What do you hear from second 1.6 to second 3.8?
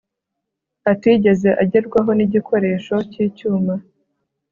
agerwaho n'igikoresho cy'icyuma